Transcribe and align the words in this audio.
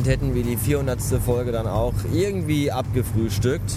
damit 0.00 0.12
hätten 0.12 0.34
wir 0.34 0.42
die 0.42 0.56
400. 0.56 0.98
Folge 1.22 1.52
dann 1.52 1.66
auch 1.66 1.92
irgendwie 2.10 2.72
abgefrühstückt. 2.72 3.74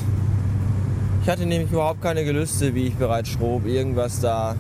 Ich 1.22 1.30
hatte 1.30 1.46
nämlich 1.46 1.70
überhaupt 1.70 2.02
keine 2.02 2.24
Gelüste, 2.24 2.74
wie 2.76 2.88
ich 2.88 2.96
bereits 2.96 3.28
schrob, 3.28 3.66
irgendwas 3.66 4.22
da 4.22 4.56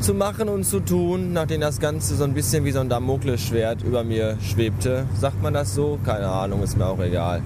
zu 0.00 0.12
machen 0.12 0.48
und 0.48 0.64
zu 0.64 0.80
tun, 0.80 1.32
nachdem 1.32 1.60
das 1.60 1.78
Ganze 1.78 2.16
so 2.16 2.24
ein 2.24 2.34
bisschen 2.34 2.64
wie 2.64 2.72
so 2.72 2.80
ein 2.80 2.88
Damoklesschwert 2.88 3.82
über 3.84 4.02
mir 4.02 4.38
schwebte. 4.42 5.06
Sagt 5.20 5.40
man 5.40 5.54
das 5.54 5.72
so? 5.72 6.00
Keine 6.04 6.26
Ahnung, 6.26 6.64
ist 6.64 6.76
mir 6.76 6.86
auch 6.86 6.98
egal. 6.98 7.42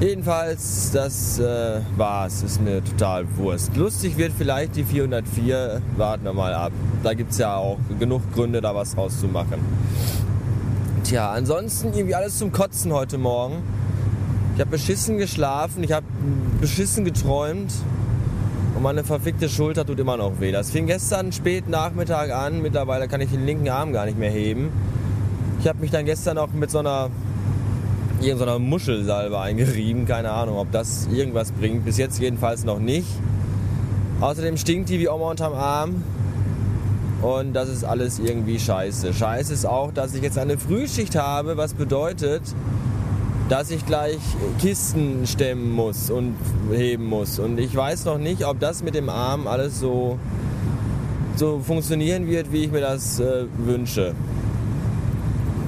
Jedenfalls, 0.00 0.90
das 0.92 1.38
äh, 1.38 1.80
war's, 1.96 2.42
ist 2.42 2.60
mir 2.60 2.82
total 2.82 3.26
Wurst. 3.36 3.76
Lustig 3.76 4.16
wird 4.16 4.32
vielleicht 4.36 4.74
die 4.74 4.82
404, 4.82 5.82
warten 5.96 6.24
wir 6.24 6.32
mal 6.32 6.54
ab. 6.54 6.72
Da 7.04 7.14
gibt 7.14 7.30
es 7.30 7.38
ja 7.38 7.54
auch 7.54 7.78
genug 8.00 8.22
Gründe, 8.34 8.60
da 8.60 8.74
was 8.74 8.96
rauszumachen. 8.96 9.60
Tja, 11.04 11.32
ansonsten 11.32 11.92
irgendwie 11.94 12.14
alles 12.14 12.38
zum 12.38 12.52
Kotzen 12.52 12.92
heute 12.92 13.16
Morgen. 13.16 13.62
Ich 14.54 14.60
habe 14.60 14.70
beschissen 14.70 15.16
geschlafen, 15.16 15.82
ich 15.82 15.92
habe 15.92 16.06
beschissen 16.60 17.04
geträumt 17.04 17.72
und 18.76 18.82
meine 18.82 19.02
verfickte 19.02 19.48
Schulter 19.48 19.86
tut 19.86 19.98
immer 19.98 20.16
noch 20.16 20.40
weh. 20.40 20.52
Das 20.52 20.70
fing 20.70 20.86
gestern 20.86 21.32
spät 21.32 21.68
Nachmittag 21.68 22.30
an, 22.30 22.60
mittlerweile 22.60 23.08
kann 23.08 23.20
ich 23.20 23.30
den 23.30 23.46
linken 23.46 23.68
Arm 23.70 23.92
gar 23.92 24.04
nicht 24.04 24.18
mehr 24.18 24.30
heben. 24.30 24.70
Ich 25.60 25.68
habe 25.68 25.80
mich 25.80 25.90
dann 25.90 26.04
gestern 26.04 26.38
auch 26.38 26.52
mit 26.52 26.70
so 26.70 26.78
einer 26.78 27.10
irgendeiner 28.20 28.58
Muschelsalbe 28.58 29.40
eingerieben, 29.40 30.06
keine 30.06 30.30
Ahnung, 30.30 30.58
ob 30.58 30.70
das 30.70 31.08
irgendwas 31.10 31.52
bringt. 31.52 31.84
Bis 31.84 31.96
jetzt 31.96 32.20
jedenfalls 32.20 32.64
noch 32.64 32.78
nicht. 32.78 33.08
Außerdem 34.20 34.58
stinkt 34.58 34.90
die 34.90 35.00
wie 35.00 35.08
Oma 35.08 35.30
unterm 35.30 35.54
Arm. 35.54 36.04
Und 37.22 37.52
das 37.52 37.68
ist 37.68 37.84
alles 37.84 38.18
irgendwie 38.18 38.58
scheiße. 38.58 39.12
Scheiße 39.12 39.52
ist 39.52 39.66
auch, 39.66 39.92
dass 39.92 40.14
ich 40.14 40.22
jetzt 40.22 40.38
eine 40.38 40.56
Frühschicht 40.56 41.16
habe, 41.16 41.56
was 41.56 41.74
bedeutet, 41.74 42.42
dass 43.50 43.70
ich 43.70 43.84
gleich 43.84 44.20
Kisten 44.60 45.26
stemmen 45.26 45.72
muss 45.72 46.10
und 46.10 46.34
heben 46.70 47.04
muss. 47.04 47.38
Und 47.38 47.58
ich 47.58 47.74
weiß 47.74 48.06
noch 48.06 48.18
nicht, 48.18 48.46
ob 48.46 48.58
das 48.60 48.82
mit 48.82 48.94
dem 48.94 49.10
Arm 49.10 49.46
alles 49.46 49.80
so, 49.80 50.18
so 51.36 51.58
funktionieren 51.58 52.26
wird, 52.26 52.52
wie 52.52 52.64
ich 52.64 52.70
mir 52.70 52.80
das 52.80 53.20
äh, 53.20 53.44
wünsche. 53.58 54.14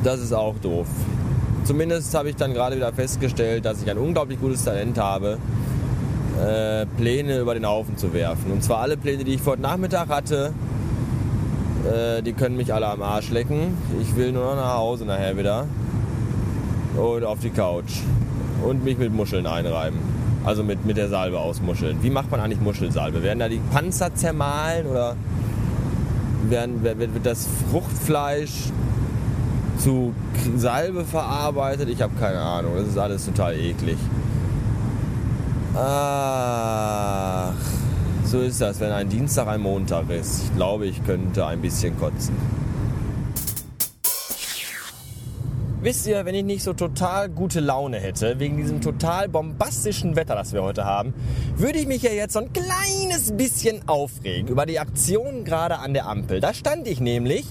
Das 0.04 0.20
ist 0.20 0.32
auch 0.32 0.54
doof. 0.62 0.86
Zumindest 1.64 2.14
habe 2.14 2.30
ich 2.30 2.36
dann 2.36 2.54
gerade 2.54 2.76
wieder 2.76 2.92
festgestellt, 2.92 3.64
dass 3.64 3.82
ich 3.82 3.90
ein 3.90 3.98
unglaublich 3.98 4.40
gutes 4.40 4.64
Talent 4.64 4.98
habe, 4.98 5.38
äh, 6.40 6.86
Pläne 6.96 7.40
über 7.40 7.54
den 7.54 7.66
Haufen 7.66 7.96
zu 7.96 8.12
werfen. 8.12 8.52
Und 8.52 8.64
zwar 8.64 8.78
alle 8.78 8.96
Pläne, 8.96 9.22
die 9.22 9.34
ich 9.34 9.42
vor 9.42 9.56
Nachmittag 9.56 10.08
hatte, 10.08 10.52
äh, 11.84 12.22
die 12.22 12.32
können 12.32 12.56
mich 12.56 12.72
alle 12.72 12.86
am 12.86 13.02
Arsch 13.02 13.30
lecken. 13.30 13.76
Ich 14.00 14.14
will 14.16 14.32
nur 14.32 14.44
noch 14.44 14.56
nach 14.56 14.76
Hause 14.76 15.04
nachher 15.04 15.36
wieder 15.36 15.66
und 16.96 17.24
auf 17.24 17.40
die 17.40 17.50
Couch 17.50 18.00
und 18.64 18.84
mich 18.84 18.98
mit 18.98 19.12
Muscheln 19.12 19.46
einreiben. 19.46 19.98
Also 20.44 20.64
mit, 20.64 20.84
mit 20.84 20.96
der 20.96 21.08
Salbe 21.08 21.38
ausmuscheln. 21.38 22.02
Wie 22.02 22.10
macht 22.10 22.30
man 22.30 22.40
eigentlich 22.40 22.60
Muschelsalbe? 22.60 23.22
Werden 23.22 23.38
da 23.38 23.48
die 23.48 23.60
Panzer 23.72 24.12
zermahlen 24.14 24.86
oder 24.86 25.14
werden, 26.48 26.82
wird, 26.82 26.98
wird 26.98 27.24
das 27.24 27.46
Fruchtfleisch 27.70 28.70
zu 29.78 30.12
Salbe 30.56 31.04
verarbeitet? 31.04 31.88
Ich 31.88 32.02
habe 32.02 32.12
keine 32.18 32.40
Ahnung. 32.40 32.72
Das 32.76 32.88
ist 32.88 32.98
alles 32.98 33.24
total 33.24 33.54
eklig. 33.54 33.98
Ach, 35.76 37.52
so 38.24 38.40
ist 38.40 38.60
das, 38.60 38.80
wenn 38.80 38.92
ein 38.92 39.08
Dienstag 39.08 39.48
ein 39.48 39.60
Montag 39.60 40.10
ist. 40.10 40.44
Ich 40.44 40.56
glaube, 40.56 40.86
ich 40.86 41.04
könnte 41.04 41.46
ein 41.46 41.60
bisschen 41.60 41.98
kotzen. 41.98 42.34
Wisst 45.82 46.06
ihr, 46.06 46.24
wenn 46.24 46.36
ich 46.36 46.44
nicht 46.44 46.62
so 46.62 46.74
total 46.74 47.28
gute 47.28 47.58
Laune 47.58 47.98
hätte, 47.98 48.38
wegen 48.38 48.56
diesem 48.56 48.80
total 48.80 49.28
bombastischen 49.28 50.14
Wetter, 50.14 50.36
das 50.36 50.52
wir 50.52 50.62
heute 50.62 50.84
haben, 50.84 51.12
würde 51.56 51.80
ich 51.80 51.88
mich 51.88 52.02
ja 52.02 52.12
jetzt 52.12 52.34
so 52.34 52.38
ein 52.38 52.52
kleines 52.52 53.32
bisschen 53.36 53.88
aufregen 53.88 54.46
über 54.46 54.64
die 54.64 54.78
Aktion 54.78 55.44
gerade 55.44 55.78
an 55.78 55.92
der 55.92 56.06
Ampel. 56.06 56.38
Da 56.38 56.54
stand 56.54 56.86
ich 56.86 57.00
nämlich 57.00 57.46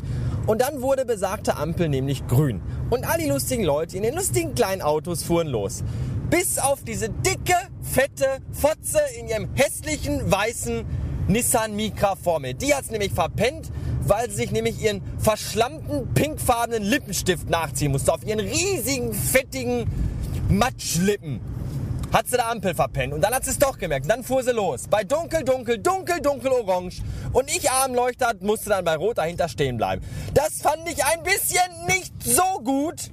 und 0.47 0.61
dann 0.61 0.81
wurde 0.81 1.05
besagte 1.05 1.57
Ampel 1.57 1.89
nämlich 1.89 2.25
grün. 2.27 2.61
Und 2.89 3.05
all 3.05 3.17
die 3.17 3.27
lustigen 3.27 3.65
Leute 3.65 3.97
in 3.97 4.03
den 4.03 4.15
lustigen 4.15 4.55
kleinen 4.55 4.81
Autos 4.81 5.23
fuhren 5.23 5.47
los. 5.47 5.83
Bis 6.31 6.59
auf 6.59 6.85
diese 6.85 7.09
dicke, 7.09 7.57
fette 7.83 8.39
Fotze 8.53 9.01
in 9.19 9.27
ihrem 9.27 9.53
hässlichen, 9.53 10.31
weißen 10.31 10.85
Nissan 11.27 11.75
Micra 11.75 12.15
vor 12.15 12.39
mir. 12.39 12.53
Die 12.53 12.73
hat's 12.73 12.89
nämlich 12.89 13.11
verpennt, 13.11 13.69
weil 13.99 14.29
sie 14.29 14.37
sich 14.37 14.51
nämlich 14.51 14.81
ihren 14.81 15.01
verschlammten, 15.19 16.13
pinkfarbenen 16.13 16.83
Lippenstift 16.83 17.49
nachziehen 17.49 17.91
musste. 17.91 18.13
Auf 18.13 18.25
ihren 18.25 18.39
riesigen, 18.39 19.13
fettigen 19.13 19.85
Matschlippen. 20.47 21.41
Hat 22.13 22.29
sie 22.29 22.37
der 22.37 22.49
Ampel 22.49 22.75
verpennt 22.75 23.13
und 23.13 23.19
dann 23.19 23.33
hat 23.33 23.43
sie 23.43 23.51
es 23.51 23.59
doch 23.59 23.77
gemerkt. 23.77 24.05
Und 24.05 24.09
dann 24.09 24.23
fuhr 24.23 24.41
sie 24.41 24.53
los. 24.53 24.87
Bei 24.89 25.03
dunkel, 25.03 25.43
dunkel, 25.43 25.79
dunkel, 25.79 26.21
dunkel, 26.21 26.53
orange. 26.53 27.01
Und 27.33 27.53
ich, 27.53 27.69
Armleuchter, 27.69 28.35
musste 28.39 28.69
dann 28.69 28.85
bei 28.85 28.95
rot 28.95 29.17
dahinter 29.17 29.49
stehen 29.49 29.75
bleiben. 29.75 30.01
Das 30.33 30.61
fand 30.61 30.89
ich 30.89 31.03
ein 31.03 31.23
bisschen 31.23 31.87
nicht 31.87 32.13
so 32.23 32.61
gut. 32.63 33.11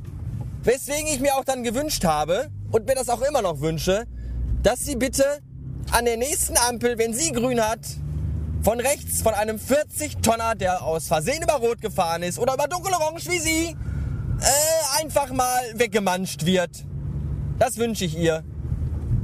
Weswegen 0.62 1.08
ich 1.08 1.18
mir 1.18 1.34
auch 1.34 1.44
dann 1.44 1.64
gewünscht 1.64 2.04
habe 2.04 2.48
und 2.70 2.86
mir 2.86 2.94
das 2.94 3.08
auch 3.08 3.22
immer 3.22 3.42
noch 3.42 3.60
wünsche, 3.60 4.06
dass 4.62 4.80
sie 4.80 4.96
bitte 4.96 5.24
an 5.90 6.04
der 6.04 6.16
nächsten 6.16 6.56
Ampel, 6.68 6.98
wenn 6.98 7.14
sie 7.14 7.32
grün 7.32 7.60
hat, 7.60 7.80
von 8.62 8.80
rechts 8.80 9.22
von 9.22 9.34
einem 9.34 9.56
40-Tonner, 9.56 10.54
der 10.54 10.82
aus 10.82 11.06
Versehen 11.06 11.42
über 11.42 11.54
Rot 11.54 11.80
gefahren 11.80 12.22
ist 12.22 12.38
oder 12.38 12.54
über 12.54 12.66
dunkelorange 12.66 13.20
wie 13.26 13.38
Sie, 13.38 13.76
äh, 14.40 15.02
einfach 15.02 15.30
mal 15.32 15.60
weggemanscht 15.74 16.44
wird. 16.44 16.84
Das 17.58 17.78
wünsche 17.78 18.04
ich 18.04 18.16
ihr. 18.16 18.44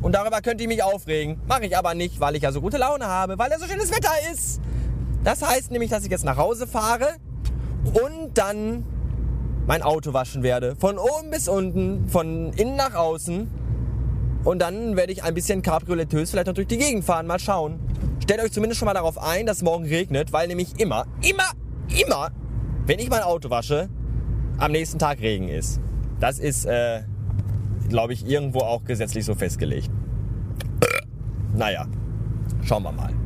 Und 0.03 0.13
darüber 0.13 0.41
könnt 0.41 0.61
ihr 0.61 0.69
mich 0.69 0.83
aufregen. 0.83 1.41
Mache 1.47 1.67
ich 1.67 1.77
aber 1.77 1.95
nicht, 1.95 2.21
weil 2.21 2.37
ich 2.37 2.43
ja 2.43 2.53
so 2.53 2.61
gute 2.61 2.77
Laune 2.77 3.07
habe, 3.07 3.39
weil 3.39 3.51
ja 3.51 3.59
so 3.59 3.67
schönes 3.67 3.91
Wetter 3.91 4.13
ist. 4.33 4.61
Das 5.25 5.43
heißt 5.43 5.71
nämlich, 5.71 5.91
dass 5.91 6.05
ich 6.05 6.11
jetzt 6.11 6.25
nach 6.25 6.37
Hause 6.37 6.67
fahre 6.67 7.17
und 7.85 8.37
dann 8.37 8.85
mein 9.67 9.83
Auto 9.83 10.13
waschen 10.13 10.43
werde. 10.43 10.77
Von 10.77 10.99
oben 10.99 11.31
bis 11.31 11.49
unten, 11.49 12.09
von 12.09 12.53
innen 12.53 12.77
nach 12.77 12.95
außen. 12.95 13.49
Und 14.45 14.59
dann 14.61 14.97
werde 14.97 15.13
ich 15.13 15.23
ein 15.25 15.35
bisschen 15.35 15.63
cabrioletös 15.63 16.31
vielleicht 16.31 16.47
noch 16.49 16.55
durch 16.55 16.67
die 16.67 16.77
Gegend 16.77 17.05
fahren. 17.05 17.27
Mal 17.27 17.39
schauen. 17.39 17.79
Stellt 18.23 18.41
euch 18.41 18.53
zumindest 18.53 18.79
schon 18.79 18.87
mal 18.87 18.95
darauf 18.95 19.19
ein, 19.19 19.47
dass 19.47 19.63
morgen 19.63 19.85
regnet, 19.85 20.33
weil 20.33 20.49
nämlich 20.49 20.79
immer, 20.79 21.07
immer, 21.23 21.51
immer, 21.99 22.31
wenn 22.87 22.99
ich 22.99 23.09
mein 23.09 23.23
Auto 23.23 23.51
wasche, 23.51 23.89
am 24.59 24.73
nächsten 24.73 24.99
Tag 24.99 25.21
Regen 25.21 25.49
ist. 25.49 25.81
Das 26.21 26.39
ist, 26.39 26.65
äh, 26.65 27.03
glaube 27.89 28.13
ich, 28.13 28.27
irgendwo 28.27 28.61
auch 28.61 28.85
gesetzlich 28.85 29.25
so 29.25 29.35
festgelegt. 29.35 29.91
Naja, 31.55 31.87
schauen 32.63 32.83
wir 32.83 32.93
mal. 32.93 33.24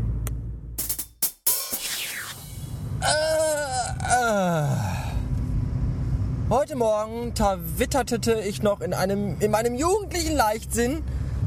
Heute 6.50 6.76
Morgen 6.76 7.34
tawitterte 7.34 8.40
ich 8.40 8.62
noch 8.62 8.80
in, 8.80 8.94
einem, 8.94 9.36
in 9.40 9.50
meinem 9.50 9.74
jugendlichen 9.74 10.34
Leichtsinn, 10.34 11.02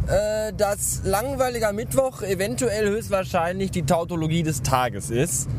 äh, 0.06 0.54
dass 0.54 1.02
langweiliger 1.04 1.74
Mittwoch 1.74 2.22
eventuell 2.22 2.88
höchstwahrscheinlich 2.88 3.72
die 3.72 3.82
Tautologie 3.82 4.44
des 4.44 4.62
Tages 4.62 5.10
ist. 5.10 5.50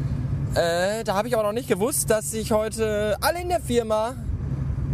Äh, 0.55 1.03
da 1.03 1.15
habe 1.17 1.27
ich 1.27 1.35
aber 1.35 1.43
noch 1.43 1.53
nicht 1.53 1.67
gewusst, 1.67 2.09
dass 2.09 2.31
sich 2.31 2.53
heute 2.53 3.17
alle 3.21 3.43
in 3.43 3.49
der 3.49 3.59
Firma 3.59 4.15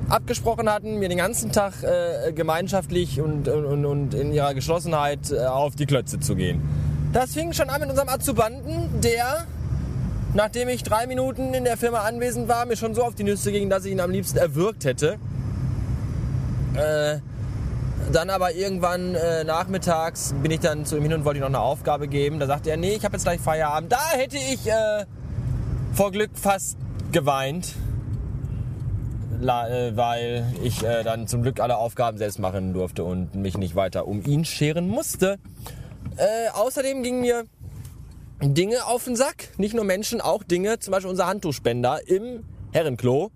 abgesprochen 0.08 0.72
hatten, 0.72 0.98
mir 0.98 1.10
den 1.10 1.18
ganzen 1.18 1.52
Tag 1.52 1.82
äh, 1.82 2.32
gemeinschaftlich 2.32 3.20
und, 3.20 3.48
und, 3.48 3.84
und 3.84 4.14
in 4.14 4.32
ihrer 4.32 4.54
Geschlossenheit 4.54 5.30
äh, 5.30 5.44
auf 5.44 5.76
die 5.76 5.84
Klötze 5.84 6.20
zu 6.20 6.34
gehen. 6.34 6.62
Das 7.12 7.34
fing 7.34 7.52
schon 7.52 7.68
an 7.68 7.82
mit 7.82 7.90
unserem 7.90 8.08
Azubanden, 8.08 9.02
der, 9.02 9.44
nachdem 10.34 10.68
ich 10.68 10.82
drei 10.82 11.06
Minuten 11.06 11.54
in 11.54 11.64
der 11.64 11.76
Firma 11.76 12.00
anwesend 12.00 12.48
war, 12.48 12.66
mir 12.66 12.76
schon 12.76 12.94
so 12.94 13.02
auf 13.02 13.14
die 13.14 13.24
Nüsse 13.24 13.52
ging, 13.52 13.70
dass 13.70 13.84
ich 13.84 13.92
ihn 13.92 14.00
am 14.00 14.10
liebsten 14.10 14.38
erwürgt 14.38 14.84
hätte. 14.84 15.18
Äh, 16.74 17.18
dann 18.12 18.30
aber 18.30 18.52
irgendwann 18.54 19.14
äh, 19.14 19.44
nachmittags 19.44 20.34
bin 20.42 20.50
ich 20.50 20.60
dann 20.60 20.86
zu 20.86 20.96
ihm 20.96 21.02
hin 21.02 21.12
und 21.12 21.24
wollte 21.24 21.38
ihm 21.38 21.42
noch 21.42 21.48
eine 21.48 21.60
Aufgabe 21.60 22.08
geben. 22.08 22.38
Da 22.38 22.46
sagte 22.46 22.70
er, 22.70 22.76
nee, 22.76 22.94
ich 22.94 23.04
habe 23.04 23.16
jetzt 23.16 23.24
gleich 23.24 23.40
Feierabend. 23.40 23.92
Da 23.92 24.10
hätte 24.12 24.36
ich 24.36 24.66
äh, 24.66 25.04
vor 25.92 26.10
Glück 26.10 26.30
fast 26.34 26.78
geweint, 27.12 27.74
La, 29.40 29.68
äh, 29.68 29.96
weil 29.96 30.52
ich 30.62 30.82
äh, 30.82 31.04
dann 31.04 31.28
zum 31.28 31.42
Glück 31.42 31.60
alle 31.60 31.76
Aufgaben 31.76 32.18
selbst 32.18 32.38
machen 32.38 32.72
durfte 32.72 33.04
und 33.04 33.34
mich 33.34 33.56
nicht 33.56 33.76
weiter 33.76 34.08
um 34.08 34.24
ihn 34.24 34.44
scheren 34.44 34.88
musste. 34.88 35.38
Äh, 36.16 36.50
außerdem 36.54 37.02
gingen 37.02 37.20
mir 37.20 37.44
Dinge 38.42 38.86
auf 38.86 39.04
den 39.04 39.16
Sack. 39.16 39.48
Nicht 39.58 39.74
nur 39.74 39.84
Menschen, 39.84 40.20
auch 40.20 40.42
Dinge. 40.42 40.78
Zum 40.78 40.92
Beispiel 40.92 41.10
unser 41.10 41.26
Handtuchspender 41.26 42.06
im 42.06 42.44
Herrenklo 42.72 43.30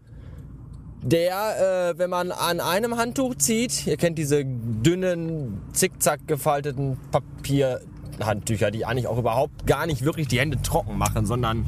der, 1.03 1.91
äh, 1.91 1.99
wenn 1.99 2.11
man 2.11 2.31
an 2.31 2.61
einem 2.61 2.97
Handtuch 2.97 3.35
zieht, 3.35 3.87
ihr 3.87 3.97
kennt 3.97 4.19
diese 4.19 4.45
dünnen, 4.45 5.61
zickzack 5.73 6.27
gefalteten 6.29 6.97
Papierhandtücher, 7.11 8.71
die 8.71 8.87
eigentlich 8.87 9.09
auch 9.09 9.19
überhaupt 9.19 9.67
gar 9.67 9.87
nicht 9.87 10.05
wirklich 10.05 10.29
die 10.29 10.39
Hände 10.39 10.63
trocken 10.63 10.97
machen, 10.97 11.27
sondern 11.27 11.67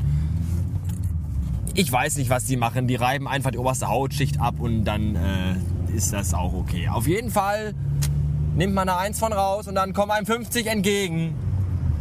ich 1.75 1.91
weiß 1.91 2.17
nicht, 2.17 2.31
was 2.31 2.45
die 2.45 2.57
machen. 2.57 2.87
Die 2.87 2.95
reiben 2.95 3.27
einfach 3.27 3.51
die 3.51 3.59
oberste 3.59 3.89
Hautschicht 3.89 4.41
ab 4.41 4.61
und 4.61 4.85
dann 4.85 5.17
äh, 5.17 5.97
ist 5.97 6.13
das 6.13 6.33
auch 6.33 6.55
okay. 6.55 6.89
Auf 6.89 7.09
jeden 7.09 7.31
Fall 7.31 7.75
nimmt 8.55 8.75
man 8.75 8.89
eine 8.89 8.99
1 8.99 9.19
von 9.19 9.33
raus 9.33 9.67
und 9.67 9.75
dann 9.75 9.93
kommen 9.93 10.13
einem 10.13 10.27
50 10.27 10.69
entgegen. 10.69 11.35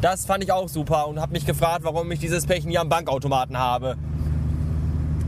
Das 0.03 0.25
fand 0.25 0.44
ich 0.44 0.51
auch 0.51 0.67
super 0.67 1.07
und 1.07 1.21
habe 1.21 1.31
mich 1.31 1.45
gefragt, 1.45 1.85
warum 1.85 2.11
ich 2.11 2.19
dieses 2.19 2.45
Pech 2.45 2.65
nie 2.65 2.77
am 2.77 2.89
Bankautomaten 2.89 3.57
habe. 3.57 3.95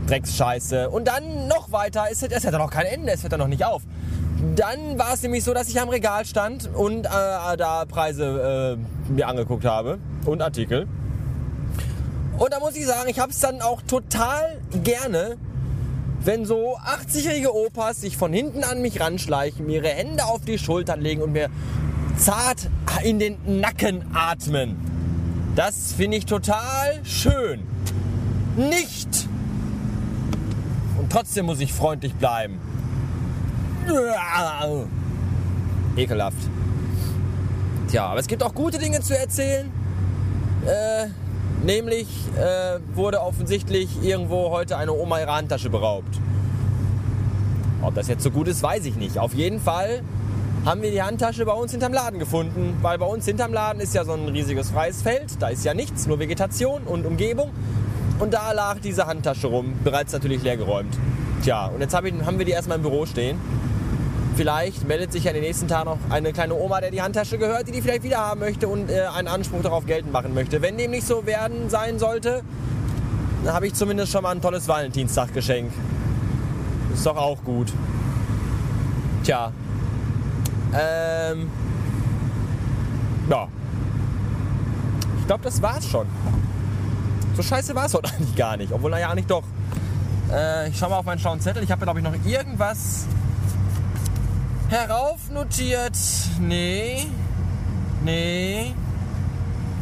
Drecksscheiße. 0.06 0.90
Und 0.90 1.08
dann 1.08 1.48
noch 1.48 1.72
weiter, 1.72 2.04
es, 2.12 2.20
hat 2.20 2.30
ja 2.30 2.58
noch 2.58 2.70
kein 2.70 2.84
Ende, 2.84 3.10
es 3.10 3.22
hört 3.22 3.32
ja 3.32 3.38
noch 3.38 3.48
nicht 3.48 3.64
auf. 3.64 3.80
Dann 4.54 4.98
war 4.98 5.14
es 5.14 5.22
nämlich 5.22 5.44
so, 5.44 5.54
dass 5.54 5.70
ich 5.70 5.80
am 5.80 5.88
Regal 5.88 6.26
stand 6.26 6.68
und 6.74 7.06
äh, 7.06 7.56
da 7.56 7.86
Preise 7.88 8.76
äh, 9.08 9.10
mir 9.10 9.28
angeguckt 9.28 9.64
habe 9.64 9.98
und 10.26 10.42
Artikel. 10.42 10.86
Und 12.36 12.52
da 12.52 12.60
muss 12.60 12.76
ich 12.76 12.84
sagen, 12.84 13.08
ich 13.08 13.18
habe 13.18 13.32
es 13.32 13.38
dann 13.38 13.62
auch 13.62 13.80
total 13.80 14.60
gerne, 14.84 15.38
wenn 16.20 16.44
so 16.44 16.76
80-jährige 16.76 17.54
Opas 17.54 18.02
sich 18.02 18.18
von 18.18 18.30
hinten 18.30 18.62
an 18.62 18.82
mich 18.82 19.00
ranschleichen, 19.00 19.64
mir 19.64 19.76
ihre 19.76 19.88
Hände 19.88 20.26
auf 20.26 20.42
die 20.42 20.58
Schultern 20.58 21.00
legen 21.00 21.22
und 21.22 21.32
mir 21.32 21.48
zart 22.18 22.68
in 23.02 23.18
den 23.18 23.60
Nacken 23.60 24.04
atmen. 24.14 24.76
Das 25.54 25.92
finde 25.92 26.18
ich 26.18 26.26
total 26.26 27.00
schön. 27.04 27.62
Nicht! 28.56 29.28
Und 30.98 31.10
trotzdem 31.10 31.46
muss 31.46 31.60
ich 31.60 31.72
freundlich 31.72 32.14
bleiben. 32.14 32.58
Ekelhaft. 35.96 36.36
Tja, 37.88 38.06
aber 38.06 38.20
es 38.20 38.26
gibt 38.26 38.42
auch 38.42 38.54
gute 38.54 38.78
Dinge 38.78 39.00
zu 39.00 39.16
erzählen. 39.16 39.70
Äh, 40.66 41.06
nämlich 41.64 42.08
äh, 42.36 42.80
wurde 42.94 43.20
offensichtlich 43.20 44.02
irgendwo 44.02 44.50
heute 44.50 44.76
eine 44.76 44.92
Oma 44.92 45.20
ihre 45.20 45.34
Handtasche 45.34 45.70
beraubt. 45.70 46.20
Ob 47.82 47.94
das 47.94 48.08
jetzt 48.08 48.22
so 48.24 48.30
gut 48.30 48.48
ist, 48.48 48.62
weiß 48.62 48.84
ich 48.86 48.96
nicht. 48.96 49.18
Auf 49.18 49.34
jeden 49.34 49.60
Fall 49.60 50.02
haben 50.66 50.82
wir 50.82 50.90
die 50.90 51.00
Handtasche 51.00 51.46
bei 51.46 51.52
uns 51.52 51.70
hinterm 51.70 51.92
Laden 51.92 52.18
gefunden, 52.18 52.76
weil 52.82 52.98
bei 52.98 53.06
uns 53.06 53.24
hinterm 53.24 53.52
Laden 53.52 53.80
ist 53.80 53.94
ja 53.94 54.04
so 54.04 54.14
ein 54.14 54.28
riesiges 54.28 54.70
freies 54.70 55.00
Feld, 55.00 55.40
da 55.40 55.46
ist 55.46 55.64
ja 55.64 55.74
nichts, 55.74 56.08
nur 56.08 56.18
Vegetation 56.18 56.82
und 56.82 57.06
Umgebung. 57.06 57.52
Und 58.18 58.34
da 58.34 58.50
lag 58.50 58.78
diese 58.80 59.06
Handtasche 59.06 59.46
rum, 59.46 59.74
bereits 59.84 60.12
natürlich 60.12 60.42
leergeräumt. 60.42 60.92
Tja, 61.44 61.66
und 61.66 61.82
jetzt 61.82 61.94
hab 61.94 62.04
ich, 62.04 62.14
haben 62.24 62.38
wir 62.38 62.46
die 62.46 62.50
erstmal 62.50 62.78
im 62.78 62.82
Büro 62.82 63.06
stehen. 63.06 63.38
Vielleicht 64.34 64.88
meldet 64.88 65.12
sich 65.12 65.24
ja 65.24 65.30
in 65.30 65.36
den 65.36 65.44
nächsten 65.44 65.68
Tagen 65.68 65.88
noch 65.88 65.98
eine 66.10 66.32
kleine 66.32 66.54
Oma, 66.54 66.80
der 66.80 66.90
die 66.90 67.00
Handtasche 67.00 67.38
gehört, 67.38 67.68
die 67.68 67.72
die 67.72 67.80
vielleicht 67.80 68.02
wieder 68.02 68.18
haben 68.18 68.40
möchte 68.40 68.66
und 68.66 68.90
äh, 68.90 69.02
einen 69.14 69.28
Anspruch 69.28 69.62
darauf 69.62 69.86
geltend 69.86 70.12
machen 70.12 70.34
möchte. 70.34 70.62
Wenn 70.62 70.76
dem 70.76 70.90
nicht 70.90 71.06
so 71.06 71.26
werden 71.26 71.70
sein 71.70 72.00
sollte, 72.00 72.42
dann 73.44 73.54
habe 73.54 73.68
ich 73.68 73.74
zumindest 73.74 74.10
schon 74.10 74.24
mal 74.24 74.34
ein 74.34 74.42
tolles 74.42 74.66
Valentinstaggeschenk. 74.66 75.70
Ist 76.92 77.06
doch 77.06 77.16
auch 77.16 77.44
gut. 77.44 77.72
Tja. 79.22 79.52
Ähm. 80.78 81.50
Ja. 83.28 83.48
Ich 85.20 85.26
glaube, 85.26 85.44
das 85.44 85.60
war's 85.60 85.88
schon. 85.88 86.06
So 87.36 87.42
scheiße 87.42 87.74
war 87.74 87.86
es 87.86 87.94
heute 87.94 88.12
eigentlich 88.14 88.36
gar 88.36 88.56
nicht. 88.56 88.72
Obwohl, 88.72 88.90
naja, 88.90 89.14
nicht 89.14 89.30
doch. 89.30 89.42
Äh, 90.32 90.68
ich 90.68 90.78
schaue 90.78 90.90
mal 90.90 90.98
auf 90.98 91.04
meinen 91.04 91.18
schlauen 91.18 91.40
Zettel. 91.40 91.62
Ich 91.62 91.70
habe, 91.70 91.84
glaube 91.84 92.00
ich, 92.00 92.04
noch 92.04 92.14
irgendwas 92.24 93.06
heraufnotiert. 94.68 95.96
Nee. 96.40 97.06
Nee. 98.04 98.74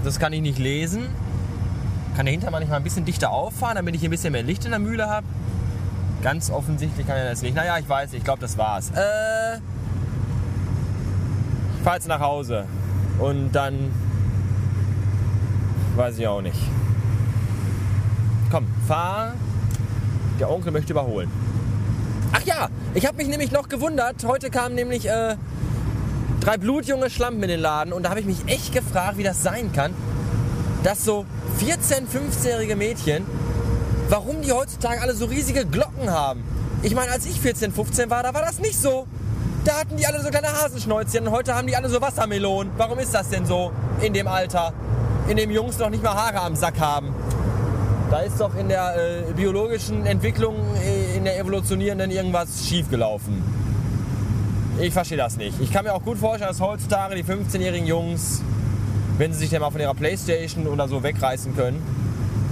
Das 0.05 0.19
kann 0.19 0.33
ich 0.33 0.43
nicht 0.43 0.59
lesen. 0.59 1.07
Kann 2.17 2.27
der 2.27 2.33
Hintermann 2.33 2.61
nicht 2.61 2.71
mal 2.71 2.77
ein 2.77 2.85
bisschen 2.85 3.05
dichter 3.05 3.31
auffahren, 3.31 3.77
damit 3.77 3.95
ich 3.95 4.05
ein 4.05 4.11
bisschen 4.11 4.33
mehr 4.33 4.43
Licht 4.43 4.65
in 4.65 4.71
der 4.71 4.79
Mühle 4.79 5.09
habe? 5.09 5.27
Ganz 6.23 6.51
offensichtlich 6.51 7.07
kann 7.07 7.17
er 7.17 7.31
das 7.31 7.43
nicht. 7.43 7.55
Naja, 7.55 7.79
ich 7.79 7.89
weiß, 7.89 8.13
ich 8.13 8.23
glaube, 8.25 8.41
das 8.41 8.57
war's. 8.57 8.91
Äh, 8.91 9.59
fahre 11.85 11.97
jetzt 11.97 12.09
nach 12.09 12.21
Hause. 12.21 12.65
Und 13.19 13.53
dann 13.53 13.93
weiß 15.97 16.19
ich 16.19 16.27
auch 16.27 16.41
nicht. 16.41 16.59
Komm, 18.51 18.67
fahr. 18.89 19.35
Der 20.41 20.51
Onkel 20.51 20.73
möchte 20.73 20.93
überholen. 20.93 21.31
Ach 22.33 22.43
ja, 22.43 22.69
ich 22.95 23.07
habe 23.07 23.19
mich 23.19 23.29
nämlich 23.29 23.53
noch 23.53 23.69
gewundert. 23.69 24.25
Heute 24.25 24.51
kamen 24.51 24.75
nämlich 24.75 25.09
äh, 25.09 25.37
drei 26.41 26.57
blutjunge 26.57 27.11
Schlampen 27.11 27.43
in 27.43 27.51
den 27.51 27.61
Laden 27.61 27.93
und 27.93 28.03
da 28.05 28.11
habe 28.11 28.21
ich 28.21 28.27
mich 28.27 28.39
echt 28.47 28.73
gefragt, 28.73 29.19
wie 29.19 29.23
das 29.23 29.43
sein 29.43 29.71
kann, 29.73 29.95
dass 30.83 31.05
so 31.05 31.27
14-, 31.61 32.07
15-jährige 32.09 32.77
Mädchen, 32.77 33.25
warum 34.09 34.43
die 34.43 34.53
heutzutage 34.53 35.01
alle 35.03 35.15
so 35.15 35.27
riesige 35.27 35.67
Glocken 35.67 36.11
haben. 36.11 36.43
Ich 36.83 36.95
meine, 36.95 37.13
als 37.13 37.27
ich 37.27 37.41
14, 37.41 37.73
15 37.73 38.11
war, 38.11 38.23
da 38.23 38.35
war 38.35 38.43
das 38.43 38.59
nicht 38.59 38.81
so. 38.81 39.07
Da 39.65 39.81
hatten 39.81 39.97
die 39.97 40.07
alle 40.07 40.21
so 40.21 40.29
kleine 40.29 40.49
Hasenschnäuzchen 40.49 41.27
und 41.27 41.33
heute 41.33 41.55
haben 41.55 41.67
die 41.67 41.75
alle 41.75 41.89
so 41.89 41.99
Wassermelonen. 41.99 42.75
Warum 42.77 42.99
ist 42.99 43.15
das 43.15 43.31
denn 43.31 43.47
so 43.47 43.73
in 44.03 44.13
dem 44.13 44.29
Alter? 44.29 44.75
In 45.27 45.39
dem 45.39 45.51
Jungs 45.51 45.79
noch 45.79 45.89
nicht 45.89 46.03
mal 46.03 46.13
Haare 46.15 46.43
am 46.43 46.55
Sack 46.55 46.79
haben. 46.79 47.15
Da 48.11 48.21
ist 48.21 48.39
doch 48.39 48.55
in 48.57 48.69
der 48.69 48.95
äh, 48.95 49.33
biologischen 49.33 50.05
Entwicklung, 50.05 50.57
äh, 50.77 51.17
in 51.17 51.25
der 51.25 51.39
evolutionierenden 51.39 52.11
irgendwas 52.11 52.69
schiefgelaufen. 52.69 53.43
Ich 54.79 54.93
verstehe 54.93 55.17
das 55.17 55.39
nicht. 55.39 55.59
Ich 55.63 55.73
kann 55.73 55.85
mir 55.85 55.95
auch 55.95 56.03
gut 56.03 56.19
vorstellen, 56.19 56.51
dass 56.51 56.61
heutzutage 56.61 57.15
die 57.15 57.25
15-jährigen 57.25 57.87
Jungs, 57.87 58.43
wenn 59.17 59.33
sie 59.33 59.39
sich 59.39 59.51
dann 59.51 59.63
mal 59.63 59.71
von 59.71 59.81
ihrer 59.81 59.95
Playstation 59.95 60.67
oder 60.67 60.89
so 60.89 61.03
wegreißen 61.03 61.57
können, 61.57 61.83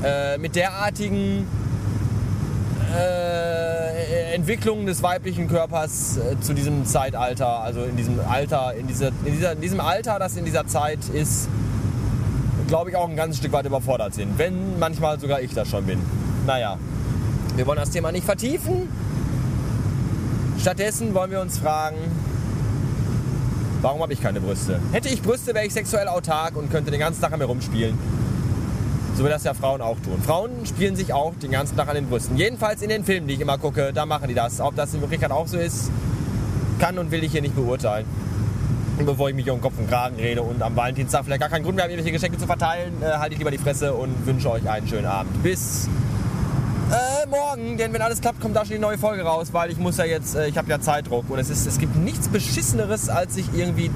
äh, 0.02 0.38
mit 0.38 0.56
derartigen 0.56 1.46
äh, 2.96 3.61
Entwicklungen 4.32 4.86
des 4.86 5.02
weiblichen 5.02 5.46
Körpers 5.46 6.16
äh, 6.16 6.40
zu 6.40 6.54
diesem 6.54 6.86
Zeitalter, 6.86 7.60
also 7.60 7.82
in 7.84 7.96
diesem 7.96 8.18
Alter, 8.20 8.74
in, 8.74 8.86
dieser, 8.86 9.08
in, 9.24 9.32
dieser, 9.32 9.52
in 9.52 9.60
diesem 9.60 9.80
Alter, 9.80 10.18
das 10.18 10.36
in 10.36 10.44
dieser 10.44 10.66
Zeit 10.66 11.00
ist, 11.12 11.48
glaube 12.66 12.90
ich, 12.90 12.96
auch 12.96 13.08
ein 13.08 13.16
ganzes 13.16 13.38
Stück 13.38 13.52
weit 13.52 13.66
überfordert 13.66 14.14
sind. 14.14 14.38
Wenn 14.38 14.78
manchmal 14.78 15.20
sogar 15.20 15.42
ich 15.42 15.52
das 15.52 15.68
schon 15.68 15.84
bin. 15.84 16.00
Naja, 16.46 16.78
wir 17.56 17.66
wollen 17.66 17.78
das 17.78 17.90
Thema 17.90 18.10
nicht 18.10 18.24
vertiefen. 18.24 18.88
Stattdessen 20.58 21.14
wollen 21.14 21.30
wir 21.30 21.40
uns 21.40 21.58
fragen, 21.58 21.96
warum 23.82 24.00
habe 24.00 24.12
ich 24.12 24.22
keine 24.22 24.40
Brüste? 24.40 24.80
Hätte 24.92 25.08
ich 25.08 25.20
Brüste, 25.20 25.54
wäre 25.54 25.66
ich 25.66 25.74
sexuell 25.74 26.08
autark 26.08 26.56
und 26.56 26.70
könnte 26.70 26.90
den 26.90 27.00
ganzen 27.00 27.20
Tag 27.20 27.32
an 27.32 27.38
mir 27.38 27.44
rumspielen. 27.44 27.98
So 29.14 29.24
wie 29.24 29.28
das 29.28 29.44
ja 29.44 29.54
Frauen 29.54 29.82
auch 29.82 29.98
tun. 30.00 30.20
Frauen 30.24 30.64
spielen 30.66 30.96
sich 30.96 31.12
auch 31.12 31.34
den 31.34 31.50
ganzen 31.50 31.76
Tag 31.76 31.88
an 31.88 31.94
den 31.94 32.08
Brüsten. 32.08 32.36
Jedenfalls 32.36 32.82
in 32.82 32.88
den 32.88 33.04
Filmen, 33.04 33.28
die 33.28 33.34
ich 33.34 33.40
immer 33.40 33.58
gucke, 33.58 33.92
da 33.92 34.06
machen 34.06 34.28
die 34.28 34.34
das. 34.34 34.60
Ob 34.60 34.74
das 34.74 34.94
in 34.94 35.00
Wirklichkeit 35.00 35.30
auch 35.30 35.46
so 35.46 35.58
ist, 35.58 35.90
kann 36.78 36.98
und 36.98 37.10
will 37.10 37.22
ich 37.22 37.32
hier 37.32 37.42
nicht 37.42 37.54
beurteilen. 37.54 38.06
Und 38.98 39.06
bevor 39.06 39.28
ich 39.28 39.34
mich 39.34 39.50
um 39.50 39.60
Kopf 39.60 39.78
und 39.78 39.88
Kragen 39.88 40.16
rede 40.16 40.42
und 40.42 40.62
am 40.62 40.76
Valentinstag 40.76 41.24
vielleicht 41.24 41.40
gar 41.40 41.50
keinen 41.50 41.62
Grund 41.62 41.76
mehr 41.76 41.84
habe, 41.84 41.92
irgendwelche 41.92 42.12
Geschenke 42.12 42.38
zu 42.38 42.46
verteilen, 42.46 43.02
äh, 43.02 43.06
halte 43.06 43.32
ich 43.34 43.38
lieber 43.38 43.50
die 43.50 43.58
Fresse 43.58 43.94
und 43.94 44.26
wünsche 44.26 44.50
euch 44.50 44.68
einen 44.68 44.86
schönen 44.86 45.06
Abend. 45.06 45.42
Bis 45.42 45.88
äh, 46.90 47.26
morgen, 47.28 47.78
denn 47.78 47.92
wenn 47.92 48.02
alles 48.02 48.20
klappt, 48.20 48.40
kommt 48.40 48.54
da 48.54 48.64
schon 48.64 48.74
die 48.74 48.80
neue 48.80 48.98
Folge 48.98 49.22
raus, 49.22 49.48
weil 49.52 49.70
ich 49.70 49.78
muss 49.78 49.96
ja 49.96 50.04
jetzt, 50.04 50.34
äh, 50.34 50.48
ich 50.48 50.58
habe 50.58 50.68
ja 50.68 50.80
Zeitdruck 50.80 51.30
und 51.30 51.38
es, 51.38 51.48
ist, 51.48 51.66
es 51.66 51.78
gibt 51.78 51.96
nichts 51.96 52.28
Beschisseneres, 52.28 53.08
als 53.08 53.34
sich 53.34 53.46
irgendwie 53.54 53.90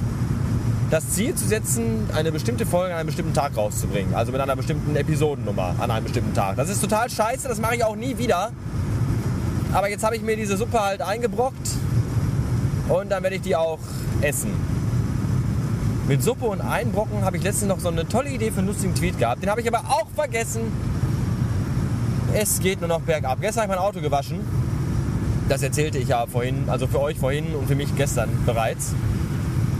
das 0.90 1.10
Ziel 1.10 1.34
zu 1.34 1.46
setzen, 1.46 2.08
eine 2.14 2.30
bestimmte 2.30 2.64
Folge 2.64 2.92
an 2.92 3.00
einem 3.00 3.06
bestimmten 3.06 3.34
Tag 3.34 3.56
rauszubringen. 3.56 4.14
Also 4.14 4.32
mit 4.32 4.40
einer 4.40 4.54
bestimmten 4.54 4.94
Episodennummer 4.94 5.74
an 5.78 5.90
einem 5.90 6.04
bestimmten 6.04 6.34
Tag. 6.34 6.56
Das 6.56 6.68
ist 6.68 6.80
total 6.80 7.10
scheiße, 7.10 7.48
das 7.48 7.60
mache 7.60 7.76
ich 7.76 7.84
auch 7.84 7.96
nie 7.96 8.18
wieder. 8.18 8.52
Aber 9.72 9.90
jetzt 9.90 10.04
habe 10.04 10.16
ich 10.16 10.22
mir 10.22 10.36
diese 10.36 10.56
Suppe 10.56 10.80
halt 10.80 11.02
eingebrockt 11.02 11.70
und 12.88 13.10
dann 13.10 13.22
werde 13.22 13.36
ich 13.36 13.42
die 13.42 13.56
auch 13.56 13.80
essen. 14.20 14.50
Mit 16.06 16.22
Suppe 16.22 16.46
und 16.46 16.60
Einbrocken 16.60 17.24
habe 17.24 17.36
ich 17.36 17.42
letztens 17.42 17.68
noch 17.68 17.80
so 17.80 17.88
eine 17.88 18.06
tolle 18.06 18.30
Idee 18.30 18.52
für 18.52 18.58
einen 18.58 18.68
lustigen 18.68 18.94
Tweet 18.94 19.18
gehabt. 19.18 19.42
Den 19.42 19.50
habe 19.50 19.60
ich 19.60 19.66
aber 19.66 19.80
auch 19.88 20.06
vergessen. 20.14 20.60
Es 22.32 22.60
geht 22.60 22.80
nur 22.80 22.88
noch 22.88 23.00
bergab. 23.00 23.40
Gestern 23.40 23.64
habe 23.64 23.72
ich 23.72 23.78
mein 23.78 23.88
Auto 23.88 24.00
gewaschen. 24.00 24.40
Das 25.48 25.62
erzählte 25.62 25.98
ich 25.98 26.08
ja 26.08 26.26
vorhin, 26.26 26.68
also 26.68 26.86
für 26.86 27.00
euch 27.00 27.18
vorhin 27.18 27.54
und 27.56 27.66
für 27.66 27.74
mich 27.74 27.94
gestern 27.96 28.28
bereits. 28.46 28.94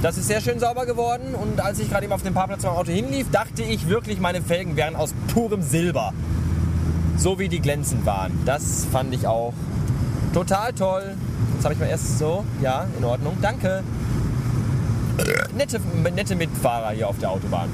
Das 0.03 0.19
ist 0.19 0.29
sehr 0.29 0.41
schön 0.41 0.61
sauber 0.61 0.87
geworden 0.87 1.35
und 1.35 1.61
als 1.61 1.79
ich 1.79 1.88
gerade 1.88 2.05
eben 2.05 2.12
auf 2.12 2.23
dem 2.23 2.35
Parkplatz 2.35 2.62
mein 2.62 2.73
Auto 2.73 2.93
hinlief, 2.93 3.31
dachte 3.31 3.62
ich 3.62 3.88
wirklich, 3.88 4.21
meine 4.21 4.43
Felgen 4.43 4.76
wären 4.76 4.95
aus 4.95 5.15
purem 5.33 5.62
Silber. 5.62 6.12
So 7.17 7.38
wie 7.38 7.49
die 7.49 7.61
glänzend 7.61 8.05
waren. 8.05 8.33
Das 8.45 8.87
fand 8.93 9.15
ich 9.15 9.26
auch 9.26 9.55
total 10.35 10.73
toll. 10.75 11.15
Jetzt 11.55 11.65
habe 11.65 11.75
ich 11.75 11.81
mal 11.81 11.87
erst 11.87 12.19
so, 12.19 12.45
ja, 12.61 12.87
in 12.99 13.05
Ordnung, 13.05 13.38
danke. 13.41 13.83
Nette, 15.57 15.81
nette 16.15 16.37
Mitfahrer 16.37 16.91
hier 16.91 17.09
auf 17.09 17.19
der 17.19 17.31
Autobahn. 17.31 17.71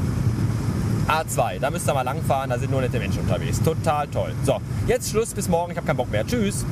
A2, 1.09 1.59
da 1.59 1.71
müsst 1.71 1.88
ihr 1.88 1.95
mal 1.95 2.02
langfahren, 2.02 2.50
da 2.50 2.59
sind 2.59 2.71
nur 2.71 2.81
nette 2.81 3.00
Menschen 3.00 3.23
unterwegs. 3.23 3.61
Total 3.61 4.07
toll. 4.07 4.33
So, 4.45 4.59
jetzt 4.87 5.11
Schluss, 5.11 5.35
bis 5.35 5.49
morgen, 5.49 5.73
ich 5.73 5.76
habe 5.76 5.87
keinen 5.87 5.97
Bock 5.97 6.11
mehr. 6.11 6.25
Tschüss. 6.25 6.64